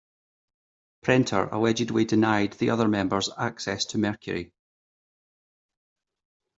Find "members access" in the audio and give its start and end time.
2.87-3.85